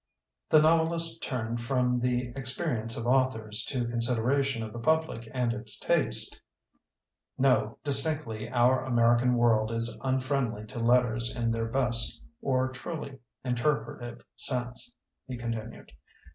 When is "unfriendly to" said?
10.03-10.79